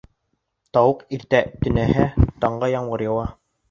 [0.77, 2.09] Тауыҡ иртә төнәһә,
[2.43, 3.35] таңға ямғыр яуа.